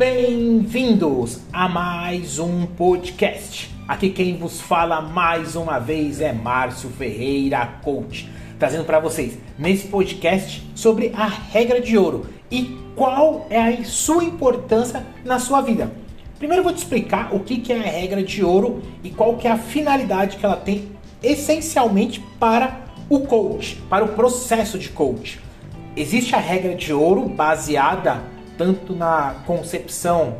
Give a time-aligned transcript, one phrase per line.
[0.00, 3.70] Bem-vindos a mais um podcast.
[3.86, 8.26] Aqui quem vos fala mais uma vez é Márcio Ferreira Coach,
[8.58, 14.24] trazendo para vocês nesse podcast sobre a regra de ouro e qual é a sua
[14.24, 15.92] importância na sua vida.
[16.38, 19.50] Primeiro vou te explicar o que é a regra de ouro e qual que é
[19.50, 25.38] a finalidade que ela tem essencialmente para o coach, para o processo de coach.
[25.94, 30.36] Existe a regra de ouro baseada tanto na concepção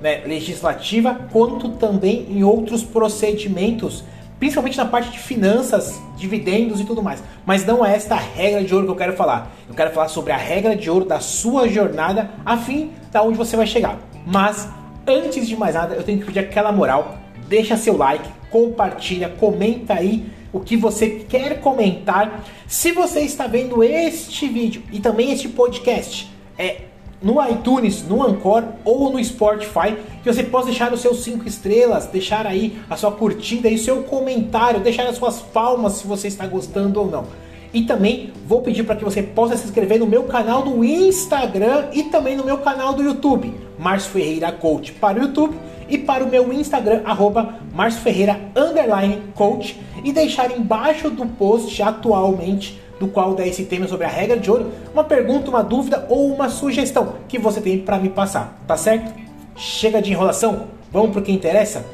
[0.00, 4.04] né, legislativa quanto também em outros procedimentos,
[4.38, 7.20] principalmente na parte de finanças, dividendos e tudo mais.
[7.44, 9.50] Mas não é esta regra de ouro que eu quero falar.
[9.68, 13.36] Eu quero falar sobre a regra de ouro da sua jornada a fim da onde
[13.36, 13.98] você vai chegar.
[14.24, 14.68] Mas
[15.04, 17.16] antes de mais nada, eu tenho que pedir aquela moral.
[17.48, 22.44] Deixa seu like, compartilha, comenta aí o que você quer comentar.
[22.68, 26.93] Se você está vendo este vídeo e também este podcast, é
[27.24, 32.06] no iTunes, no Anchor ou no Spotify, que você possa deixar os seus 5 estrelas,
[32.06, 36.28] deixar aí a sua curtida e o seu comentário, deixar as suas palmas se você
[36.28, 37.24] está gostando ou não.
[37.72, 41.86] E também vou pedir para que você possa se inscrever no meu canal do Instagram
[41.92, 45.56] e também no meu canal do YouTube, Márcio Ferreira Coach para o YouTube
[45.88, 48.38] e para o meu Instagram, arroba Márcio Ferreira
[49.34, 54.38] Coach e deixar embaixo do post atualmente do qual dá esse tema sobre a regra
[54.38, 58.58] de ouro, uma pergunta, uma dúvida ou uma sugestão que você tem para me passar,
[58.66, 59.12] tá certo?
[59.56, 61.84] Chega de enrolação, vamos para o que interessa?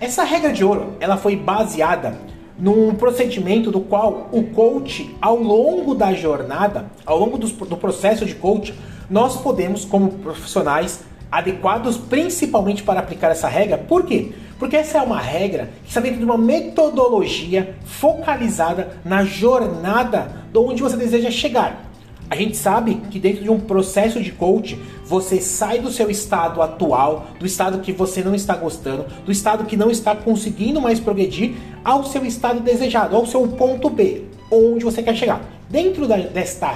[0.00, 2.16] Essa regra de ouro, ela foi baseada
[2.58, 8.26] num procedimento do qual o coach, ao longo da jornada, ao longo do, do processo
[8.26, 8.74] de coach,
[9.08, 13.78] nós podemos, como profissionais, adequados principalmente para aplicar essa regra.
[13.78, 14.32] Por quê?
[14.60, 20.58] Porque essa é uma regra que está dentro de uma metodologia focalizada na jornada de
[20.58, 21.90] onde você deseja chegar.
[22.28, 26.60] A gente sabe que dentro de um processo de coach, você sai do seu estado
[26.60, 31.00] atual, do estado que você não está gostando, do estado que não está conseguindo mais
[31.00, 35.40] progredir, ao seu estado desejado, ao seu ponto B, onde você quer chegar.
[35.70, 36.72] Dentro da, desta,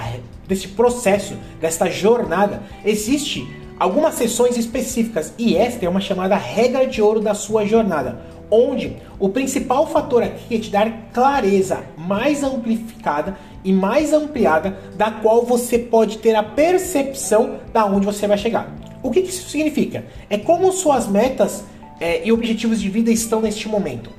[0.47, 3.47] deste processo, desta jornada, existe
[3.79, 8.19] algumas sessões específicas e esta é uma chamada regra de ouro da sua jornada,
[8.49, 15.11] onde o principal fator aqui é te dar clareza mais amplificada e mais ampliada da
[15.11, 18.73] qual você pode ter a percepção da onde você vai chegar.
[19.01, 20.05] O que isso significa?
[20.29, 21.63] É como suas metas
[21.99, 24.09] é, e objetivos de vida estão neste momento.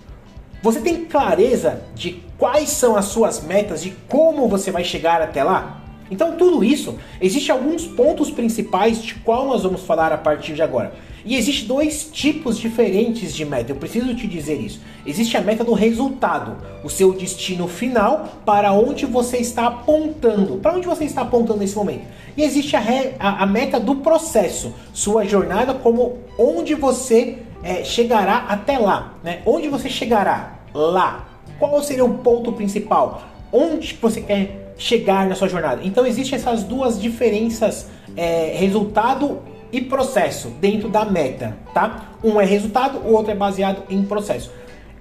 [0.63, 5.45] Você tem clareza de quais são as suas metas, de como você vai chegar até
[5.45, 5.76] lá?
[6.11, 10.63] Então, tudo isso, existe alguns pontos principais de qual nós vamos falar a partir de
[10.63, 10.93] agora.
[11.25, 14.81] E existe dois tipos diferentes de meta, eu preciso te dizer isso.
[15.05, 20.75] Existe a meta do resultado, o seu destino final, para onde você está apontando, para
[20.77, 22.03] onde você está apontando nesse momento.
[22.37, 27.83] E existe a, re, a, a meta do processo, sua jornada, como onde você é,
[27.83, 29.43] chegará até lá, né?
[29.45, 31.27] Onde você chegará lá?
[31.59, 33.25] Qual seria o ponto principal?
[33.53, 35.81] Onde você quer chegar na sua jornada.
[35.85, 39.41] Então existem essas duas diferenças, é, resultado
[39.73, 42.13] e processo dentro da meta, tá?
[42.23, 44.51] Um é resultado, o outro é baseado em processo.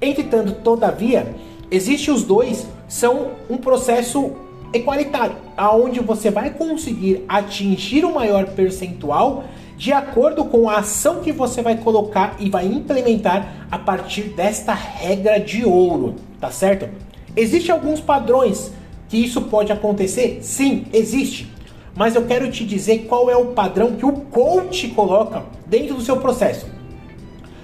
[0.01, 1.33] Entretanto, todavia,
[1.71, 4.33] existe os dois são um processo
[4.73, 9.45] equalitário, aonde você vai conseguir atingir o um maior percentual
[9.77, 14.73] de acordo com a ação que você vai colocar e vai implementar a partir desta
[14.73, 16.89] regra de ouro, tá certo?
[17.35, 18.71] Existem alguns padrões
[19.15, 20.39] que isso pode acontecer?
[20.41, 21.49] Sim, existe.
[21.95, 26.01] Mas eu quero te dizer qual é o padrão que o coach coloca dentro do
[26.01, 26.67] seu processo.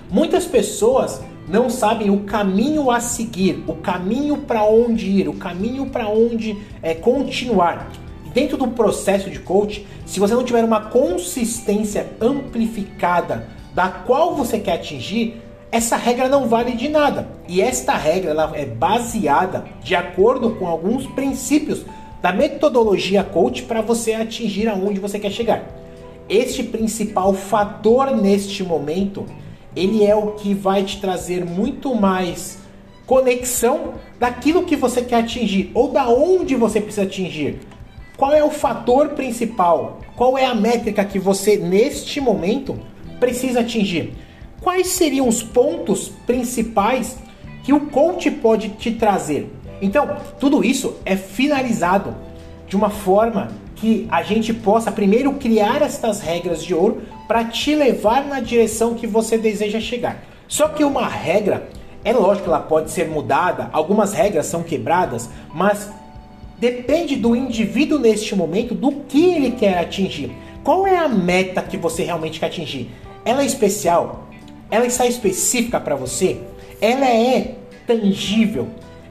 [0.09, 5.87] Muitas pessoas não sabem o caminho a seguir, o caminho para onde ir, o caminho
[5.87, 7.91] para onde é, continuar.
[8.33, 14.57] Dentro do processo de coach, se você não tiver uma consistência amplificada da qual você
[14.57, 15.41] quer atingir,
[15.71, 17.29] essa regra não vale de nada.
[17.47, 21.85] E esta regra ela é baseada de acordo com alguns princípios
[22.21, 25.63] da metodologia coach para você atingir aonde você quer chegar.
[26.27, 29.25] Este principal fator neste momento,
[29.75, 32.59] ele é o que vai te trazer muito mais
[33.07, 37.59] conexão daquilo que você quer atingir ou da onde você precisa atingir.
[38.17, 39.99] Qual é o fator principal?
[40.15, 42.77] Qual é a métrica que você neste momento
[43.19, 44.13] precisa atingir?
[44.61, 47.17] Quais seriam os pontos principais
[47.63, 49.51] que o coach pode te trazer.
[49.81, 52.15] Então, tudo isso é finalizado
[52.67, 57.73] de uma forma que a gente possa primeiro criar estas regras de ouro para te
[57.73, 60.23] levar na direção que você deseja chegar.
[60.47, 61.67] Só que uma regra,
[62.03, 65.89] é lógico que ela pode ser mudada, algumas regras são quebradas, mas
[66.59, 70.31] depende do indivíduo neste momento do que ele quer atingir.
[70.63, 72.91] Qual é a meta que você realmente quer atingir?
[73.25, 74.27] Ela é especial?
[74.71, 76.41] Ela está específica para você?
[76.79, 78.69] Ela é tangível?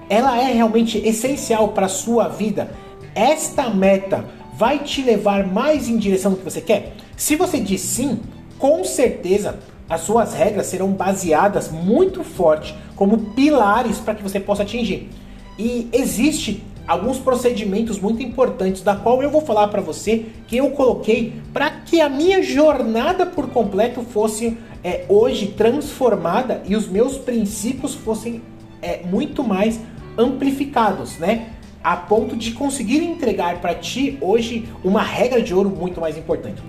[0.09, 2.71] Ela é realmente essencial para a sua vida?
[3.15, 4.25] Esta meta
[4.55, 6.95] vai te levar mais em direção do que você quer?
[7.17, 8.19] Se você diz sim,
[8.59, 9.59] com certeza
[9.89, 15.11] as suas regras serão baseadas muito forte como pilares para que você possa atingir.
[15.59, 20.71] E existe alguns procedimentos muito importantes da qual eu vou falar para você que eu
[20.71, 27.17] coloquei para que a minha jornada por completo fosse é, hoje transformada e os meus
[27.17, 28.43] princípios fossem
[28.83, 29.79] é, muito mais
[30.19, 31.51] amplificados, né?
[31.83, 36.61] A ponto de conseguir entregar para ti hoje uma regra de ouro muito mais importante.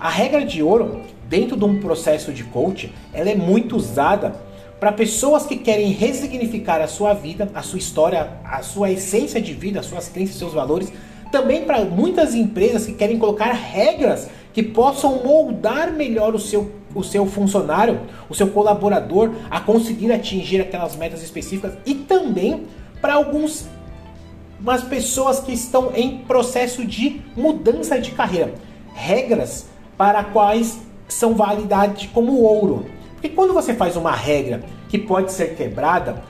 [0.00, 4.34] A regra de ouro dentro de um processo de coaching, ela é muito usada
[4.80, 9.52] para pessoas que querem resignificar a sua vida, a sua história, a sua essência de
[9.52, 10.90] vida, as suas crenças, seus valores.
[11.30, 17.04] Também para muitas empresas que querem colocar regras que possam moldar melhor o seu, o
[17.04, 21.74] seu funcionário, o seu colaborador a conseguir atingir aquelas metas específicas.
[21.84, 22.66] E também
[23.02, 23.66] para alguns
[24.58, 28.54] umas pessoas que estão em processo de mudança de carreira.
[28.94, 29.66] Regras
[29.96, 32.86] para quais são validade como ouro.
[33.20, 36.22] Porque quando você faz uma regra que pode ser quebrada,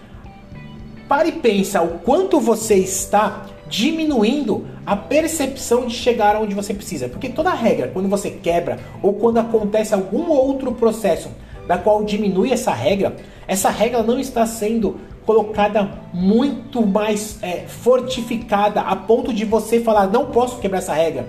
[1.08, 7.08] pare e pensa o quanto você está diminuindo a percepção de chegar onde você precisa.
[7.08, 11.30] Porque toda regra, quando você quebra ou quando acontece algum outro processo
[11.68, 13.14] da qual diminui essa regra,
[13.46, 20.08] essa regra não está sendo colocada muito mais é, fortificada a ponto de você falar
[20.08, 21.28] não posso quebrar essa regra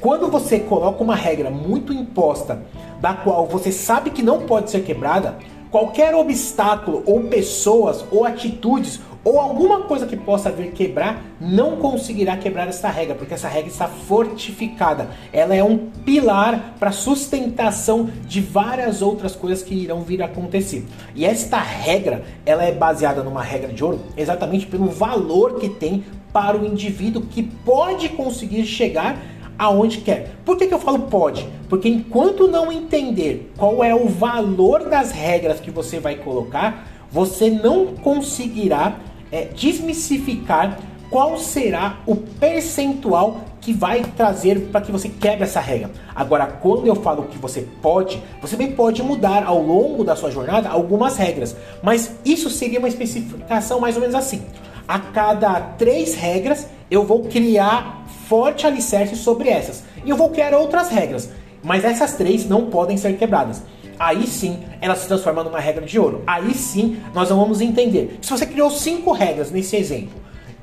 [0.00, 2.62] quando você coloca uma regra muito imposta,
[3.00, 5.38] da qual você sabe que não pode ser quebrada,
[5.70, 12.36] qualquer obstáculo ou pessoas ou atitudes ou alguma coisa que possa vir quebrar não conseguirá
[12.36, 15.10] quebrar essa regra, porque essa regra está fortificada.
[15.32, 20.86] Ela é um pilar para sustentação de várias outras coisas que irão vir a acontecer.
[21.14, 26.04] E esta regra, ela é baseada numa regra de ouro, exatamente pelo valor que tem
[26.32, 29.18] para o indivíduo que pode conseguir chegar
[29.60, 30.36] aonde quer.
[30.42, 31.46] Por que, que eu falo pode?
[31.68, 37.50] Porque enquanto não entender qual é o valor das regras que você vai colocar, você
[37.50, 38.96] não conseguirá
[39.30, 40.78] é, desmistificar
[41.10, 45.90] qual será o percentual que vai trazer para que você quebre essa regra.
[46.14, 50.30] Agora, quando eu falo que você pode, você bem pode mudar ao longo da sua
[50.30, 54.42] jornada algumas regras, mas isso seria uma especificação mais ou menos assim.
[54.88, 57.99] A cada três regras, eu vou criar
[58.30, 59.82] forte alicerce sobre essas.
[60.04, 61.30] E eu vou criar outras regras,
[61.64, 63.64] mas essas três não podem ser quebradas.
[63.98, 66.22] Aí sim, ela se transforma numa regra de ouro.
[66.28, 68.20] Aí sim, nós vamos entender.
[68.22, 70.14] Se você criou cinco regras nesse exemplo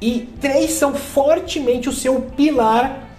[0.02, 3.10] e três são fortemente o seu pilar,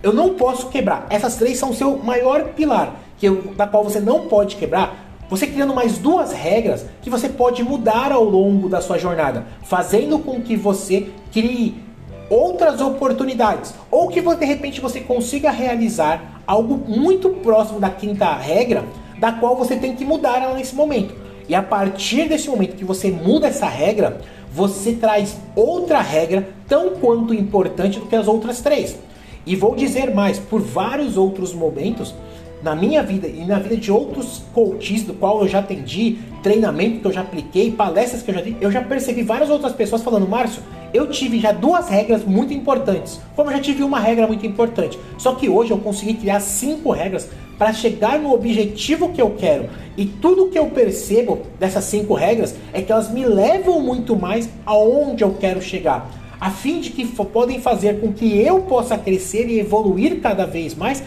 [0.00, 1.08] eu não posso quebrar.
[1.10, 5.06] Essas três são o seu maior pilar, que eu, da qual você não pode quebrar.
[5.28, 10.20] Você criando mais duas regras que você pode mudar ao longo da sua jornada, fazendo
[10.20, 11.87] com que você crie
[12.30, 18.84] outras oportunidades, ou que de repente você consiga realizar algo muito próximo da quinta regra,
[19.18, 21.14] da qual você tem que mudar ela nesse momento.
[21.48, 24.20] E a partir desse momento que você muda essa regra,
[24.52, 28.98] você traz outra regra tão quanto importante do que as outras três.
[29.46, 32.14] E vou dizer mais, por vários outros momentos,
[32.62, 37.00] na minha vida e na vida de outros coaches do qual eu já atendi, treinamento
[37.00, 40.02] que eu já apliquei, palestras que eu já dei, eu já percebi várias outras pessoas
[40.02, 44.26] falando, Márcio, eu tive já duas regras muito importantes, como eu já tive uma regra
[44.26, 44.98] muito importante.
[45.16, 47.28] Só que hoje eu consegui criar cinco regras
[47.58, 49.68] para chegar no objetivo que eu quero.
[49.96, 54.48] E tudo que eu percebo dessas cinco regras é que elas me levam muito mais
[54.64, 56.08] aonde eu quero chegar
[56.40, 60.74] a fim de que podem fazer com que eu possa crescer e evoluir cada vez
[60.74, 61.02] mais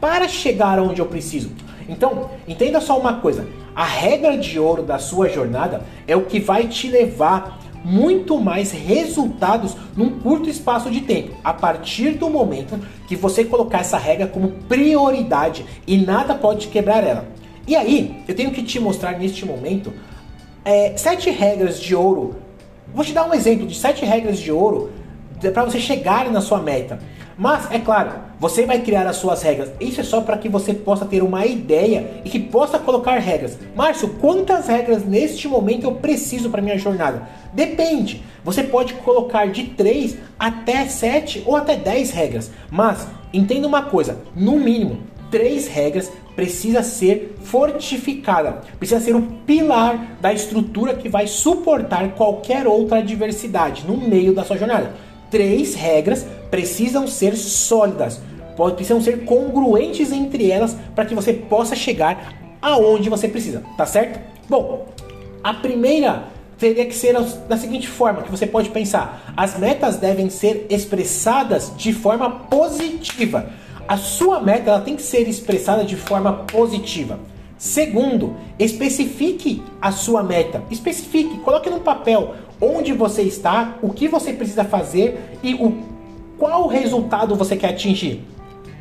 [0.00, 1.50] para chegar onde eu preciso.
[1.88, 6.38] Então, entenda só uma coisa: a regra de ouro da sua jornada é o que
[6.38, 12.78] vai te levar muito mais resultados num curto espaço de tempo, a partir do momento
[13.08, 17.26] que você colocar essa regra como prioridade e nada pode quebrar ela.
[17.66, 19.90] E aí, eu tenho que te mostrar neste momento
[20.66, 22.36] é, sete regras de ouro.
[22.94, 24.90] Vou te dar um exemplo de sete regras de ouro
[25.40, 26.98] para você chegar na sua meta.
[27.38, 29.70] Mas, é claro, você vai criar as suas regras.
[29.78, 33.56] Isso é só para que você possa ter uma ideia e que possa colocar regras.
[33.76, 37.28] Márcio, quantas regras neste momento eu preciso para minha jornada?
[37.52, 38.24] Depende.
[38.42, 42.50] Você pode colocar de 3 até 7 ou até 10 regras.
[42.68, 44.98] Mas, entenda uma coisa: no mínimo,
[45.30, 52.66] três regras precisa ser fortificada, precisa ser o pilar da estrutura que vai suportar qualquer
[52.66, 54.92] outra adversidade no meio da sua jornada
[55.30, 58.20] três regras precisam ser sólidas.
[58.74, 64.18] precisam ser congruentes entre elas para que você possa chegar aonde você precisa, tá certo?
[64.48, 64.88] Bom,
[65.42, 66.24] a primeira
[66.58, 67.14] teria que ser
[67.48, 73.50] da seguinte forma, que você pode pensar: as metas devem ser expressadas de forma positiva.
[73.86, 77.18] A sua meta ela tem que ser expressada de forma positiva.
[77.56, 80.62] Segundo, especifique a sua meta.
[80.70, 85.97] Especifique, coloque no papel onde você está, o que você precisa fazer e o
[86.38, 88.22] qual resultado você quer atingir.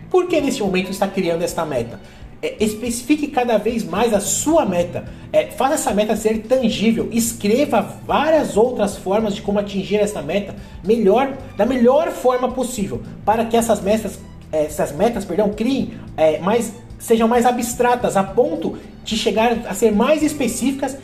[0.10, 2.00] Por que nesse momento está criando esta meta?
[2.42, 5.06] É, especifique cada vez mais a sua meta.
[5.34, 7.10] É, faça essa meta ser tangível.
[7.12, 13.44] Escreva várias outras formas de como atingir essa meta melhor, da melhor forma possível, para
[13.44, 14.20] que essas metas,
[14.52, 19.74] é, essas metas, perdão, criem é, mais, sejam mais abstratas, a ponto de chegar a
[19.74, 20.98] ser mais específicas,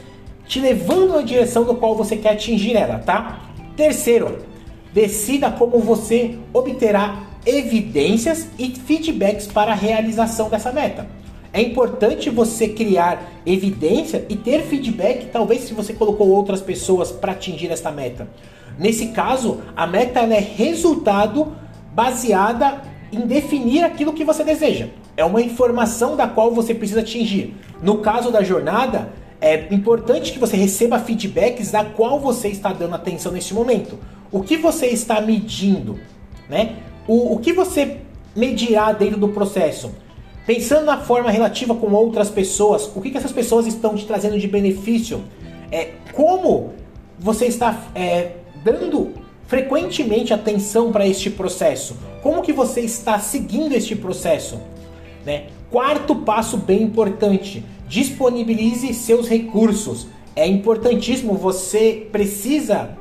[0.45, 3.39] te levando na direção do qual você quer atingir ela, tá?
[3.75, 4.52] Terceiro,
[4.93, 11.07] decida como você obterá evidências e feedbacks para a realização dessa meta.
[11.51, 17.33] É importante você criar evidência e ter feedback, talvez se você colocou outras pessoas para
[17.33, 18.27] atingir esta meta.
[18.77, 21.55] Nesse caso, a meta é resultado
[21.93, 22.81] baseada
[23.11, 24.87] em definir aquilo que você deseja.
[25.15, 27.55] É uma informação da qual você precisa atingir.
[27.83, 29.09] No caso da jornada,
[29.39, 33.99] é importante que você receba feedbacks da qual você está dando atenção neste momento.
[34.33, 35.99] O que você está medindo,
[36.49, 36.77] né?
[37.07, 37.97] O, o que você
[38.35, 39.91] medirá dentro do processo?
[40.43, 44.39] Pensando na forma relativa com outras pessoas, o que, que essas pessoas estão te trazendo
[44.39, 45.23] de benefício?
[45.71, 46.73] É, como
[47.19, 48.31] você está é,
[48.63, 49.13] dando
[49.45, 51.95] frequentemente atenção para este processo?
[52.23, 54.59] Como que você está seguindo este processo?
[55.23, 55.43] Né?
[55.69, 60.07] Quarto passo bem importante: disponibilize seus recursos.
[60.35, 62.97] É importantíssimo, você precisa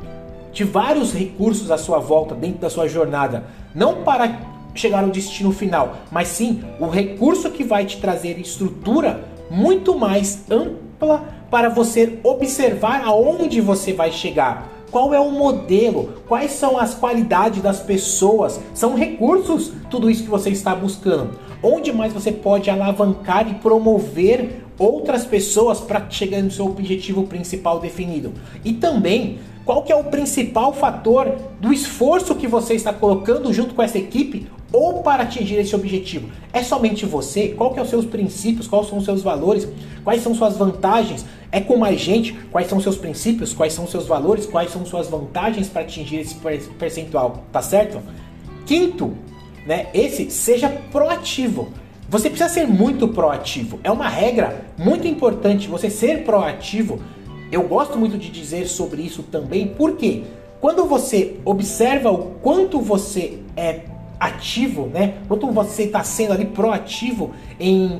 [0.52, 3.44] de vários recursos à sua volta dentro da sua jornada,
[3.74, 4.38] não para
[4.74, 10.44] chegar ao destino final, mas sim o recurso que vai te trazer estrutura muito mais
[10.50, 14.68] ampla para você observar aonde você vai chegar.
[14.90, 16.22] Qual é o modelo?
[16.28, 18.60] Quais são as qualidades das pessoas?
[18.74, 21.38] São recursos tudo isso que você está buscando.
[21.62, 27.80] Onde mais você pode alavancar e promover outras pessoas para chegar no seu objetivo principal
[27.80, 28.32] definido?
[28.64, 33.74] E também qual que é o principal fator do esforço que você está colocando junto
[33.74, 36.28] com essa equipe ou para atingir esse objetivo?
[36.52, 37.48] É somente você?
[37.50, 38.66] Qual que é os seus princípios?
[38.66, 39.68] Quais são os seus valores?
[40.02, 41.24] Quais são suas vantagens?
[41.52, 42.32] É com mais gente?
[42.50, 43.52] Quais são seus princípios?
[43.52, 44.46] Quais são seus valores?
[44.46, 46.34] Quais são suas vantagens para atingir esse
[46.78, 47.44] percentual?
[47.52, 48.00] Tá certo?
[48.66, 49.12] Quinto,
[49.64, 49.86] né?
[49.94, 51.68] Esse seja proativo.
[52.12, 53.80] Você precisa ser muito proativo.
[53.82, 57.00] É uma regra muito importante você ser proativo.
[57.50, 60.24] Eu gosto muito de dizer sobre isso também, porque
[60.60, 63.86] quando você observa o quanto você é
[64.20, 65.14] ativo, né?
[65.26, 67.98] Quanto você está sendo ali proativo em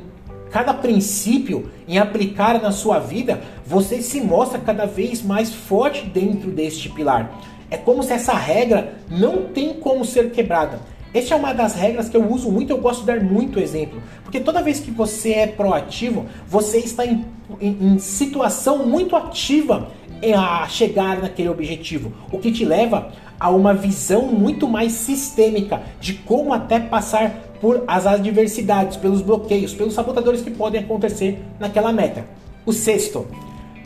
[0.51, 6.51] cada princípio, em aplicar na sua vida, você se mostra cada vez mais forte dentro
[6.51, 7.41] deste pilar.
[7.71, 10.81] É como se essa regra não tem como ser quebrada.
[11.15, 14.03] Essa é uma das regras que eu uso muito, eu gosto de dar muito exemplo.
[14.25, 17.25] Porque toda vez que você é proativo, você está em,
[17.61, 19.91] em, em situação muito ativa
[20.35, 22.13] a chegar naquele objetivo.
[22.31, 27.85] O que te leva a uma visão muito mais sistêmica de como até passar por
[27.87, 32.25] as adversidades, pelos bloqueios, pelos sabotadores que podem acontecer naquela meta.
[32.65, 33.27] O sexto,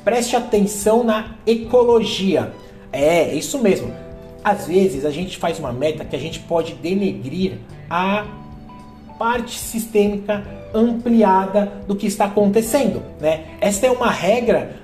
[0.05, 2.53] preste atenção na ecologia.
[2.93, 4.06] É, isso mesmo.
[4.47, 7.55] Às vezes a gente faz uma meta que a gente pode denegrir
[7.91, 8.25] a
[9.19, 13.47] parte sistêmica ampliada do que está acontecendo, né?
[13.61, 14.77] Esta é uma regra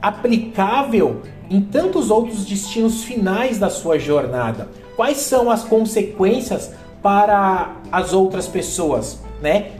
[0.00, 4.70] aplicável em tantos outros destinos finais da sua jornada.
[4.96, 6.72] Quais são as consequências
[7.02, 9.72] para as outras pessoas, né?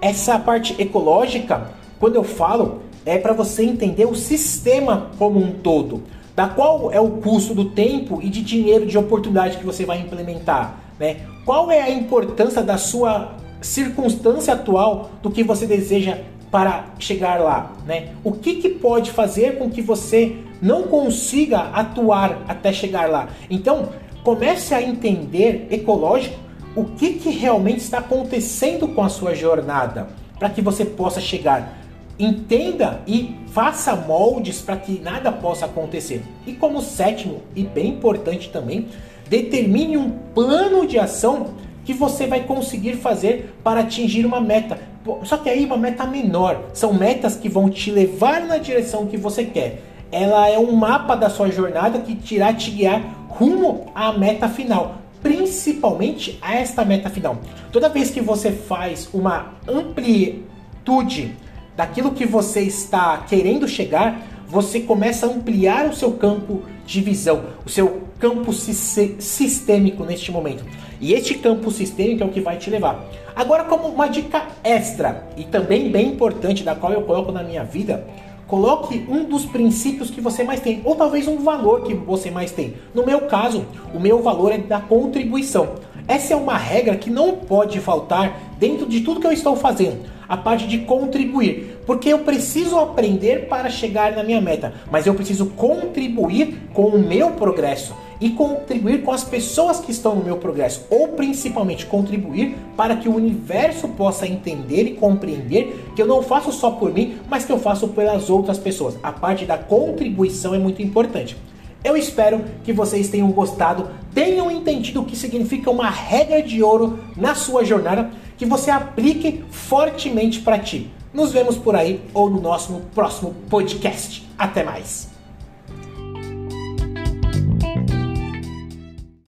[0.00, 6.04] Essa parte ecológica, quando eu falo, é para você entender o sistema como um todo,
[6.38, 9.98] da qual é o custo do tempo e de dinheiro de oportunidade que você vai
[9.98, 11.16] implementar, né?
[11.44, 16.16] Qual é a importância da sua circunstância atual do que você deseja
[16.48, 18.10] para chegar lá, né?
[18.22, 23.30] O que, que pode fazer com que você não consiga atuar até chegar lá?
[23.50, 23.88] Então,
[24.22, 26.36] comece a entender ecológico
[26.76, 31.76] o que, que realmente está acontecendo com a sua jornada para que você possa chegar.
[32.18, 36.22] Entenda e faça moldes para que nada possa acontecer.
[36.46, 38.88] E como sétimo e bem importante também,
[39.28, 44.78] determine um plano de ação que você vai conseguir fazer para atingir uma meta.
[45.22, 46.64] Só que aí uma meta menor.
[46.74, 49.82] São metas que vão te levar na direção que você quer.
[50.10, 54.96] Ela é um mapa da sua jornada que irá te guiar rumo à meta final.
[55.22, 57.38] principalmente a esta meta final.
[57.72, 61.34] Toda vez que você faz uma amplitude
[61.78, 67.44] daquilo que você está querendo chegar, você começa a ampliar o seu campo de visão,
[67.64, 70.64] o seu campo sistêmico neste momento.
[71.00, 73.04] E este campo sistêmico é o que vai te levar.
[73.36, 77.62] Agora, como uma dica extra e também bem importante, da qual eu coloco na minha
[77.62, 78.04] vida,
[78.48, 82.50] coloque um dos princípios que você mais tem, ou talvez um valor que você mais
[82.50, 82.74] tem.
[82.92, 85.76] No meu caso, o meu valor é da contribuição.
[86.08, 90.17] Essa é uma regra que não pode faltar dentro de tudo que eu estou fazendo,
[90.28, 95.14] a parte de contribuir, porque eu preciso aprender para chegar na minha meta, mas eu
[95.14, 100.36] preciso contribuir com o meu progresso e contribuir com as pessoas que estão no meu
[100.36, 106.22] progresso, ou principalmente contribuir para que o universo possa entender e compreender que eu não
[106.22, 108.98] faço só por mim, mas que eu faço pelas outras pessoas.
[109.02, 111.36] A parte da contribuição é muito importante.
[111.84, 116.98] Eu espero que vocês tenham gostado, tenham entendido o que significa uma regra de ouro
[117.16, 120.90] na sua jornada, que você aplique fortemente para ti.
[121.12, 124.26] Nos vemos por aí ou no nosso próximo podcast.
[124.38, 125.17] Até mais!